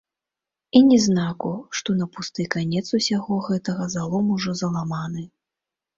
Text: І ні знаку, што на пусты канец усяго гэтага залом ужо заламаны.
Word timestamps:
І 0.79 0.79
ні 0.91 0.97
знаку, 1.07 1.51
што 1.79 1.95
на 2.01 2.07
пусты 2.17 2.45
канец 2.55 2.85
усяго 3.01 3.39
гэтага 3.51 3.83
залом 3.97 4.25
ужо 4.39 4.59
заламаны. 4.63 5.23